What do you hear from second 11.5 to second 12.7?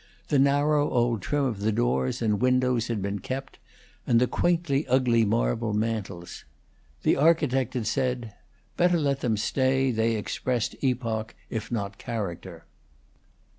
if not character.